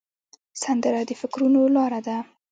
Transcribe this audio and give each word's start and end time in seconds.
سندره 0.63 1.01
د 1.09 1.11
فکرونو 1.21 1.61
لاره 1.75 1.99
ده 2.07 2.17